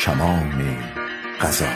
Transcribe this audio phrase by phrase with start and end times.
[0.00, 0.78] کمان
[1.40, 1.66] قضا.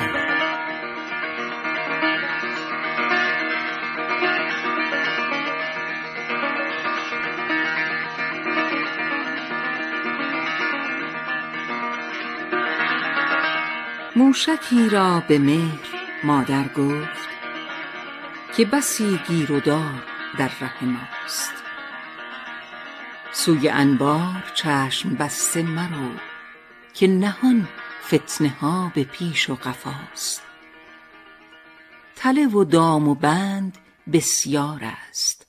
[14.17, 15.79] موشکی را به مهر
[16.25, 17.09] مادر گفت
[18.57, 20.03] که بسی گیر و دار
[20.39, 21.55] در ره ماست.
[23.33, 26.11] سوی انبار چشم بسته مرو
[26.95, 27.69] که نهان
[28.07, 30.43] فتنه ها به پیش و قفاست.
[32.17, 33.79] تله و دام و بند
[34.13, 35.47] بسیار است.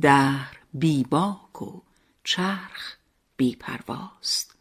[0.00, 1.82] دهر بی باک و
[2.24, 2.96] چرخ
[3.36, 4.54] بی پرواست.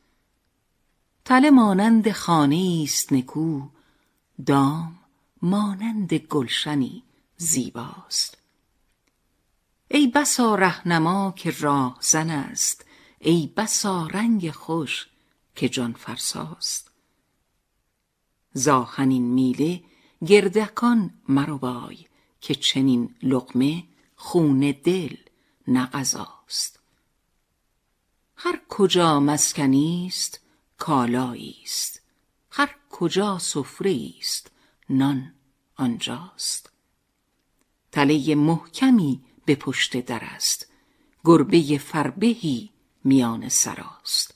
[1.25, 3.61] تله مانند خانه است نکو
[4.45, 4.99] دام
[5.41, 7.03] مانند گلشنی
[7.37, 8.37] زیباست.
[9.87, 12.85] ای بسا رهنما که راهزن است
[13.19, 15.07] ای بسا رنگ خوش
[15.55, 16.94] که جان فرساست.
[18.57, 19.83] زاهنین میله
[20.25, 21.97] گردکان مربای
[22.41, 23.83] که چنین لقمه
[24.15, 25.15] خون دل
[25.67, 26.79] نه غذاست.
[28.35, 30.39] هر کجا مسکنی است
[30.77, 32.01] کالایی است
[32.51, 34.51] هر کجا سفره است
[34.89, 35.33] نان
[35.75, 36.69] آنجاست.
[37.91, 40.67] تله محکمی به پشت در است
[41.25, 42.69] گربه فربهی
[43.03, 44.33] میان سراست.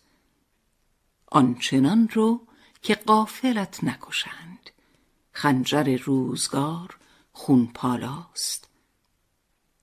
[1.26, 2.49] آنچنان رو
[2.82, 4.70] که قافلت نکشند.
[5.32, 6.98] خنجر روزگار
[7.34, 8.70] خون پالاست.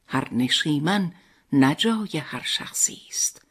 [0.06, 1.14] هر نشیمن
[1.52, 3.42] نجای هر شخصی است.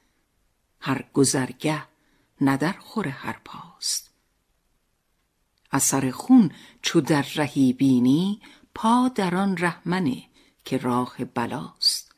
[0.79, 1.83] هر گذرگه
[2.41, 4.11] نه در خور هر پاست.
[5.71, 6.51] اثر خون
[6.81, 8.41] چو در رهی بینی
[8.75, 10.23] پا در آن ره منه
[10.65, 12.15] که راه بلاست.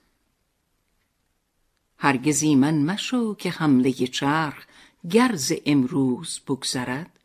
[1.98, 4.66] هرگز ایمن مشو که حمله چرخ
[5.12, 7.17] گر امروز بگذرد.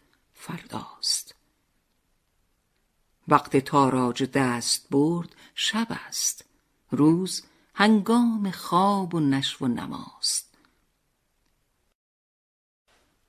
[0.43, 1.35] فرداست.
[3.29, 6.45] وقت تاراج دست برد شب است.
[6.91, 7.43] روز
[7.75, 10.55] هنگام خواب و نشو و نماست.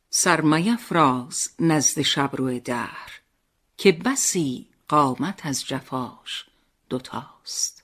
[0.09, 3.21] سر میفراز نزد شبرو دهر
[3.77, 6.45] که بسی قامت از جفاش
[6.89, 7.83] دوتاست.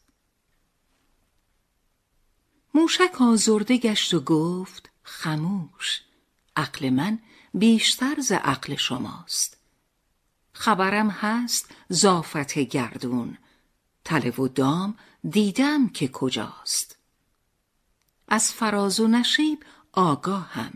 [2.73, 6.01] موشک آزرده گشت و گفت خموش
[6.55, 7.19] عقل من
[7.53, 9.57] بیشتر ز عقل شماست.
[10.53, 13.37] خبرم هست زافت گردون.
[14.05, 14.97] تله و دام
[15.29, 16.97] دیدم که کجاست.
[18.27, 20.73] از فراز و نشیب آگاهم.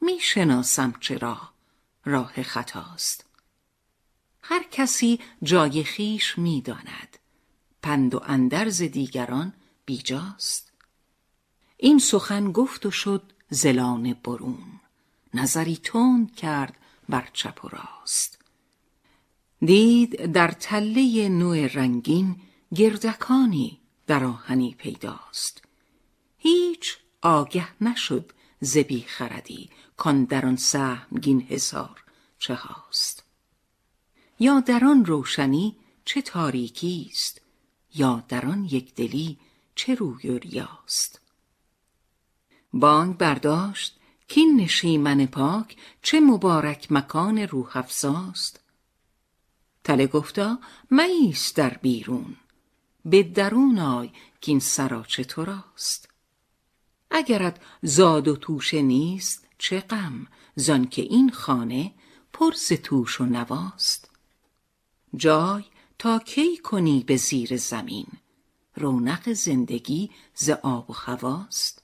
[0.00, 1.38] می شناسم چرا.
[2.04, 3.24] راه خطاست.
[4.42, 7.18] هر کسی جای خیش می داند.
[7.82, 9.52] پند و اندرز دیگران
[9.84, 10.72] بیجاست.
[11.76, 14.77] این سخن گفت و شد زلان برون.
[15.34, 16.76] نظری تند کرد
[17.08, 18.38] بر چپ و راست.
[19.60, 22.36] دید در تله نوع رنگین
[22.74, 25.62] گردکانی در آهنی پیداست.
[26.38, 32.04] هیچ آگه نشد ز بی خردی کان در آن سهمگین حصار
[32.38, 33.24] چه هاست.
[34.40, 37.40] یا در آن روشنی چه تاریکی است
[37.94, 39.38] یا در آن یکدلی
[39.74, 41.20] چه روی و ریاست.
[42.72, 43.97] بانگ برداشت
[44.28, 48.60] کین نشیمن پاک چه مبارک مکان روح افزاست.
[49.84, 50.58] تله گفتا
[50.90, 52.36] مایست در بیرون.
[53.04, 54.10] به درون آی
[54.40, 56.08] کین سراچه تو راست.
[57.10, 61.94] اگرت زاد و توشه نیست چه غم؟ زانکه این خانه
[62.32, 62.52] پر
[62.82, 64.10] توش و نواست.
[65.16, 65.64] جای
[65.98, 68.06] تا کی کنی به زیر زمین؟
[68.76, 71.82] رونق زندگی ز آب و هواست.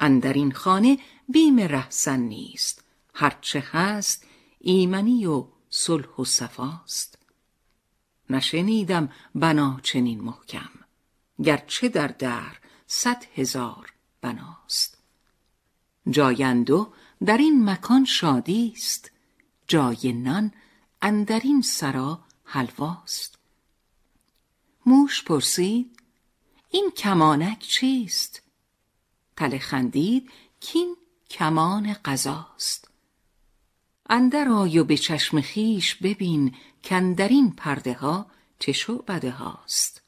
[0.00, 2.84] اندر این خانه بیم رهسن نیست.
[3.14, 4.26] هرچه هست
[4.58, 7.18] ایمنی و صلح و صفاست.
[8.30, 10.70] نشنیدم بنا چنین محکم.
[11.42, 12.56] گرچه در در
[12.86, 14.98] صد هزار بناست.
[16.10, 16.92] جایندو
[17.24, 19.10] در این مکان شادی است.
[19.68, 20.52] جای نان
[21.02, 23.38] اندر این سرا حلواست.
[24.86, 26.00] موش پرسید
[26.70, 28.42] این کمانک چیست؟
[29.36, 30.30] تله خندید
[30.60, 30.96] کین
[31.30, 32.90] کمان قضاست.
[34.08, 36.54] اندر آی و به چشم خیش ببین
[36.88, 38.26] کاندر این پرده ها
[38.58, 40.02] چه شعبده هاست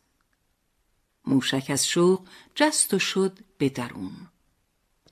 [1.27, 4.29] موشک از شوق جست و شد به درون.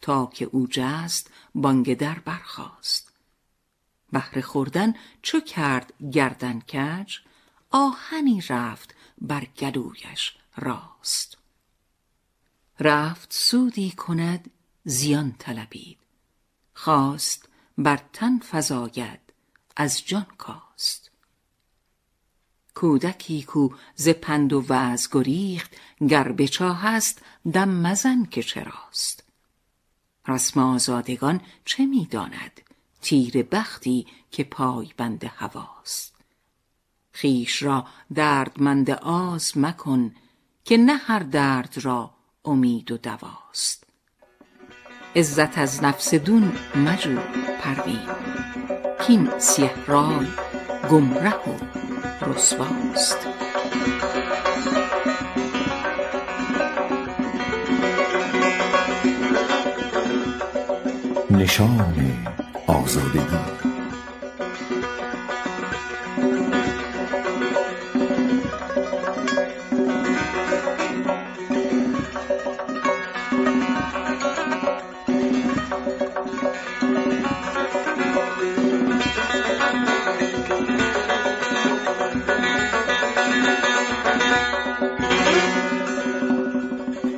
[0.00, 3.12] تا که او جست بانگ در برخاست.
[4.12, 7.18] بهر خوردن چو کرد گردن کج
[7.70, 11.38] آهنی رفت بر گلویش راست.
[12.80, 14.50] رفت سودی کند
[14.88, 15.98] زیان طلبید.
[16.74, 17.48] خواست
[17.78, 19.20] بر تن فزاید
[19.76, 21.10] از جان کاست.
[22.74, 25.76] کودکی کو ز پند و وعظ گریخت
[26.08, 27.22] گر به چاه است
[27.52, 29.24] دم مزن که چراست.
[30.28, 32.60] رسم آزادگان چه می داند؟
[33.00, 36.14] تیر بختی که پای بند هواست.
[37.12, 40.14] خیش را دردمند آز مکن
[40.64, 43.85] که نه هر درد را امید و دواست.
[45.16, 47.18] عزت از نفس دون مجو
[47.60, 47.98] پروین.
[49.06, 50.26] کین سیه رای
[50.90, 53.18] گمره و رسواست.
[61.30, 62.12] نشان
[62.66, 63.65] آزادگی.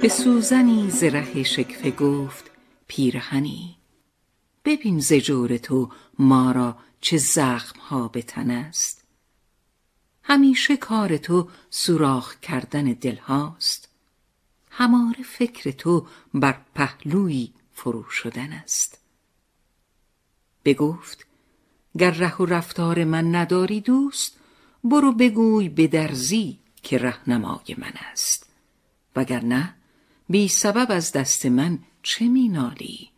[0.09, 2.51] به سوزنی ز ره شکفه گفت
[2.87, 3.77] پیرهنی
[4.65, 9.05] ببین ز جور تو ما را چه زخم ها به تن است.
[10.23, 13.89] همیشه کار تو سوراخ کردن دل هاست
[14.71, 18.99] هماره فکر تو بر پهلوی فرو شدن است.
[20.65, 21.27] بگفت
[21.99, 24.37] گر ره و رفتار من نداری دوست
[24.85, 28.47] برو بگوی به درزی که رهنمای من است.
[29.17, 29.78] وگرنه
[30.31, 33.11] بی سبب از دست من چه می نالی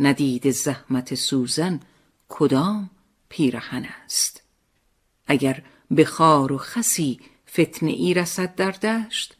[0.00, 1.80] ندید زحمت سوزن
[2.28, 2.90] کدام
[3.28, 4.42] پیرهن است؟
[5.26, 9.36] اگر به خار و خسی فتنه ای رسد در دشت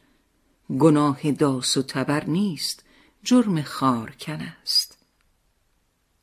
[0.79, 2.83] گناه داس و تبر نیست
[3.23, 4.97] جرم خارکن است.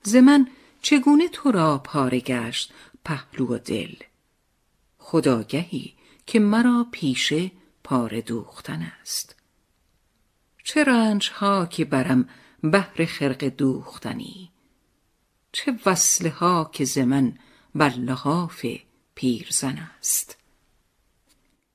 [0.03, 0.49] ز من
[0.83, 2.73] چگونه تو را پاره گشت
[3.05, 3.95] پهلو و دل؟
[4.99, 5.95] خداگهی
[6.27, 7.51] که مرا پیشه
[7.85, 9.37] پاره دوختن است.
[10.65, 12.29] چه رنج ها که برم
[12.63, 14.51] بهر خرق دوختنی؟
[15.53, 17.39] چه وصله ها که ز من
[17.75, 18.67] بر لحاف
[19.15, 20.37] پیرزن است؟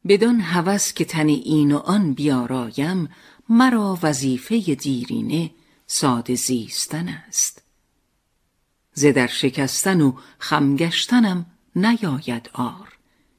[0.07, 3.09] بدان هوس که تن این و آن بیارایم
[3.49, 5.51] مرا وظیفه دیرینه
[5.87, 7.63] ساده زیستن است.
[8.93, 12.97] ز در شکستن و خم گشتنم نیاید آر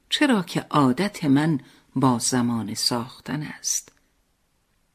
[0.09, 1.59] چرا که عادت من
[1.95, 3.90] با زمان ساختن است.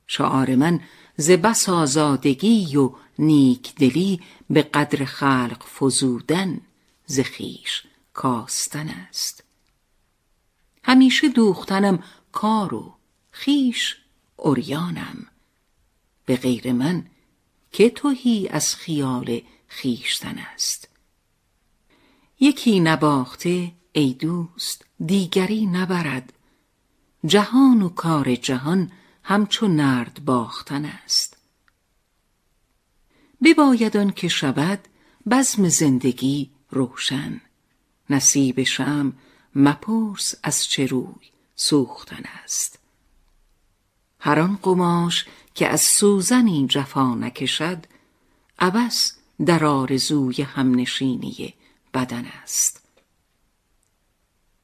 [0.07, 0.81] شعار من
[1.17, 4.21] ز بس آزادگی و نیکدلی
[4.51, 6.61] به قدر خلق فزودن
[7.07, 7.83] ز خویش
[8.15, 9.45] کاستن است.
[10.85, 12.95] همیشه دوختنم کار و
[13.33, 13.97] خویش
[14.39, 15.27] عریانم.
[16.27, 17.07] به غیر من
[17.73, 20.89] که تهی از خیال خویشتن است؟
[22.41, 26.33] یکی نباخته ای دوست دیگری نبرد.
[27.27, 28.93] جهان و کار جهان
[29.29, 31.37] همچو نرد باختن است.
[33.43, 34.79] بباید آن که شود
[35.31, 37.41] بزم زندگی روشن.
[38.11, 39.13] نصیب شم
[39.55, 42.79] مپرس از چه روی سوختن است.
[44.21, 47.85] هر آن قماش که از سوزنی جفا نکشد
[48.59, 49.13] عبس
[49.47, 51.55] در آرزوی همنشینی
[51.95, 52.83] بدن است.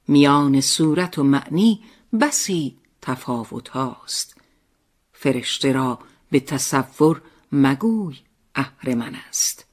[0.08, 1.84] میان صورت و معنی
[2.20, 4.41] بسی تفاوت هاست.
[5.22, 5.98] فرشته را
[6.30, 8.16] به تصور مگوی
[8.54, 9.64] اهرمن است.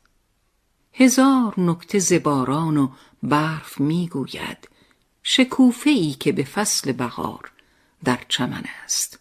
[0.93, 2.89] هزار نکته زباران و
[3.23, 4.69] برف می‌گوید
[5.23, 7.51] شکوفه ای که به فصل بهار
[8.03, 9.19] در چمن است.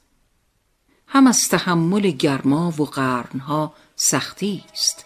[1.06, 5.04] هم از تحمل گرما و قرنها سختی است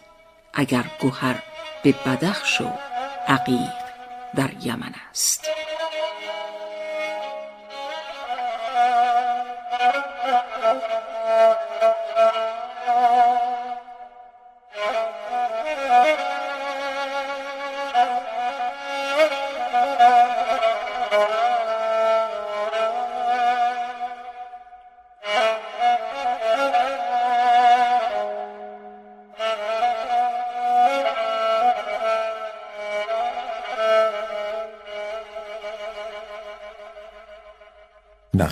[0.55, 1.43] اگر گوهر
[1.85, 2.73] به بدخش و
[3.29, 3.73] عقیق
[4.37, 5.47] در یمن است.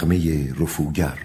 [0.00, 1.18] نغمه رفوگر.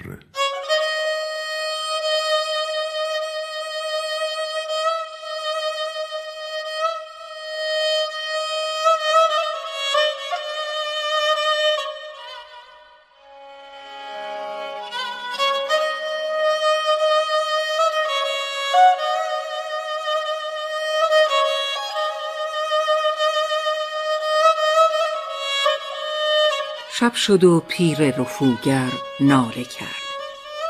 [27.05, 30.05] شب شد و پیر رفوگر ناله کرد.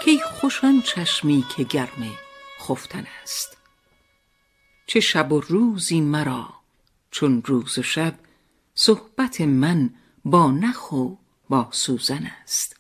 [0.04, 2.12] کی خوش آن چشمی که گرم
[2.60, 3.58] خفتن است.
[4.88, 6.54] چه شب و روزی مرا
[7.12, 8.16] چون روز و شب
[8.74, 9.90] صحبت من
[10.26, 11.16] با نخ و
[11.50, 12.76] با سوزن است.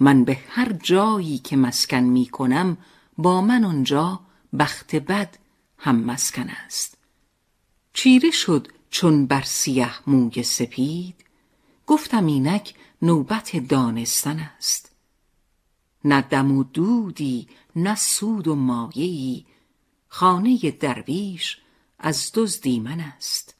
[0.00, 2.76] من به هر جایی که مسکن می کنم
[3.16, 4.20] با من آنجا
[4.58, 5.38] بخت بد
[5.78, 6.98] هم مسکن است.
[7.92, 11.27] چیره شد چون بر سیه موی سپید
[11.88, 14.90] گفتم اینک نوبت دانستن است.
[16.04, 19.44] نه دم و دودی نه سود و مایهای
[20.08, 21.58] خانه درویش
[21.98, 23.54] از دزدی من است.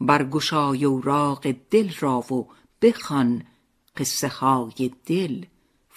[0.00, 2.48] برگشای اوراق دل را و
[2.82, 3.44] بخوان
[3.96, 5.44] قصه های دل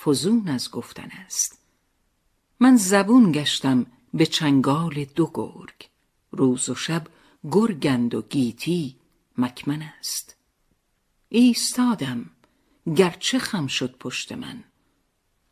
[0.03, 1.57] فزون از گفتن است.
[2.59, 5.89] من زبون گشتم به چنگال دو گرگ.
[6.31, 7.07] روز و شب
[7.51, 8.95] گرگند و گیتی
[9.37, 10.35] مکمن است.
[11.35, 12.29] ایستادم
[12.95, 14.63] گرچه خم شد پشت من.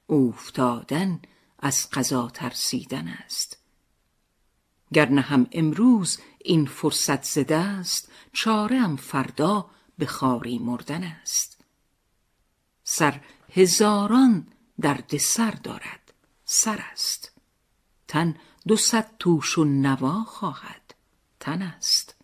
[0.07, 1.21] اوفتادن
[1.59, 3.57] از قضا ترسیدن است.
[4.93, 11.61] گر نه هم امروز این فرصت ز دست چاره ام فردا به خواری مردن است.
[12.83, 13.21] سر
[13.53, 14.47] هزاران
[14.81, 16.13] درد سر دارد
[16.45, 17.31] سر است.
[18.07, 18.35] تن
[18.67, 20.93] دو صد توش و نوا خواهد
[21.39, 22.20] تن است.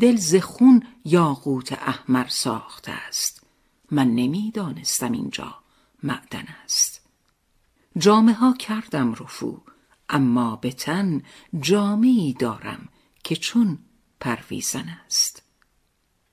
[0.00, 3.42] دل ز خون یاقوت احمر ساخته است.
[3.90, 5.54] من نمی‌دانستم اینجا
[6.02, 7.00] معدن است.
[7.98, 9.60] جامه ها کردم رفو
[10.08, 11.22] اما به تن
[11.60, 12.88] جامه ای دارم
[13.24, 13.78] که چون
[14.20, 15.42] پرویزن است.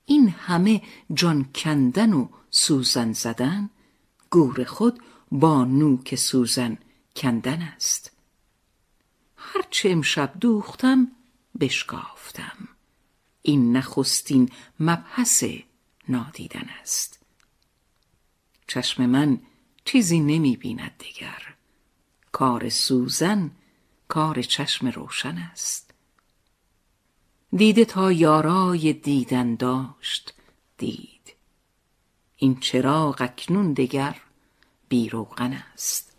[0.05, 0.81] این همه
[1.13, 3.69] جان کندن و سوزن زدن
[4.29, 4.99] گور خود
[5.31, 6.77] با نوک سوزن
[7.15, 8.11] کندن است.
[9.35, 11.11] هرچه امشب دوختم
[11.59, 12.67] بشکافتم.
[13.47, 14.49] این نخستین
[14.79, 15.43] مبحث
[16.09, 17.19] نادیدن است.
[18.67, 19.39] چشم من
[19.85, 21.55] چیزی نمی بیند دیگر.
[22.31, 23.51] کار سوزن
[24.07, 25.93] کار چشم روشن است.
[27.55, 30.33] دیده تا یارای دیدن داشت
[30.77, 31.33] دید.
[32.35, 34.21] این چراغ اکنون دگر
[34.89, 36.15] بیروغن است.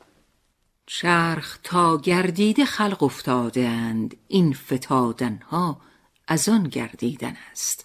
[0.86, 5.80] چرخ تا گردیده خلق افتاده اند این فتادنها
[6.30, 7.84] از آن گردیدن است.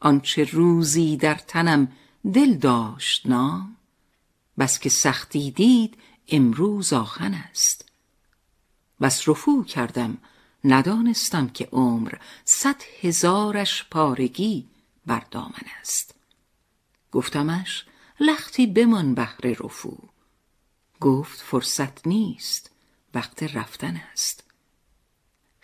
[0.00, 1.92] آنچه روزی در تنم
[2.34, 3.76] دل داشت نام
[4.58, 7.88] بس که سختی دید امروز آهن است.
[9.00, 10.18] بس رفو کردم
[10.64, 12.14] ندانستم که عمر
[12.44, 14.68] صد هزارش پارگی
[15.06, 16.14] بر دامن است.
[17.12, 17.84] گفتمش
[18.20, 19.98] لختی بمان بهر رفو
[21.00, 22.70] گفت فرصت نیست
[23.14, 24.43] وقت رفتن است.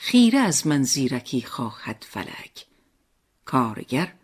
[0.03, 2.67] خیره از من زیرکی خواهد فلک.
[3.45, 4.15] کارگر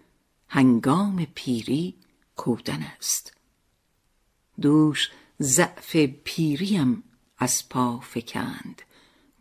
[0.48, 1.94] هنگام پیری
[2.36, 3.36] کودن است.
[4.60, 5.10] دوش
[5.42, 7.02] ضعف پیریم
[7.38, 8.82] از پا فکند.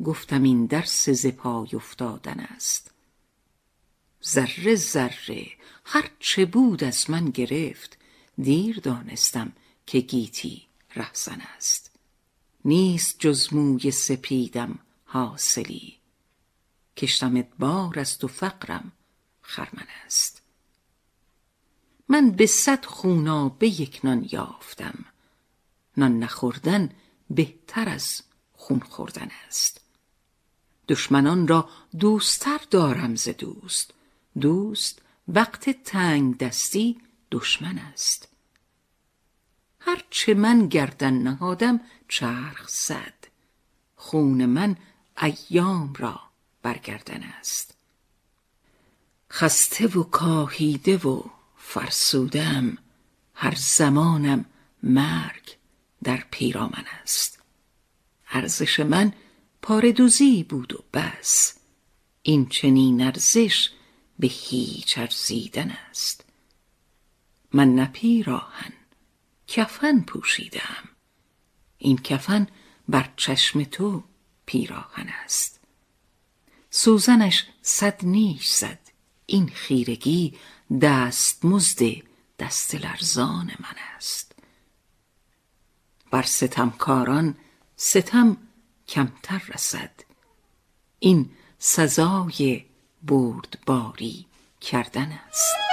[0.03, 2.91] گفتم این درس ز پای افتادن است.
[4.25, 5.47] ذره ذره
[5.85, 7.97] هر چه بود از من گرفت
[8.37, 9.53] دیر دانستم
[9.85, 11.91] که گیتی رهزن است.
[12.65, 16.04] نیست جز موی سپیدم حاصلی.
[16.97, 18.91] کشتم ادبار است و فقرم
[19.41, 20.41] خرمن است.
[22.09, 25.05] من به صد خونابه یک نان یافتم.
[25.97, 26.89] نان نخوردن
[27.29, 28.21] بهتر از
[28.53, 29.81] خون خوردن است.
[30.87, 33.93] دشمنان را دوستتر دارم ز دوست.
[34.41, 38.27] دوست وقت تنگ دستی دشمن است.
[39.79, 43.27] هرچه من گردن نهادم چرخ زد.
[43.95, 44.77] خون من
[45.21, 46.19] ایام را
[46.65, 47.77] برگردن است.
[49.31, 51.23] خسته و کاهیده و
[51.57, 52.77] فرسودم
[53.33, 54.45] هر زمانم
[54.83, 55.57] مرگ
[56.03, 57.39] در پیرامن است.
[58.29, 59.13] ارزش من
[59.61, 61.57] پاردوزی بود و بس
[62.21, 63.69] این چنین ارزش
[64.19, 66.25] به هیچ ارزیدن است.
[67.53, 68.73] من نه پیراهن
[69.47, 70.89] کفن پوشیدم.
[71.77, 72.47] این کفن
[72.89, 74.03] بر چشم تو
[74.45, 75.64] پیراهن است.
[76.77, 78.79] سوزنش صد نیش زد.
[79.25, 80.37] این خیرگی
[80.81, 81.81] دست مزد
[82.39, 84.31] دست لرزان من است.
[86.11, 87.35] بر ستمکاران
[87.75, 88.37] ستم
[88.87, 89.91] کمتر رسد.
[90.99, 91.29] این
[91.59, 92.65] سزای
[93.03, 94.25] بردباری
[94.61, 95.64] کردن است.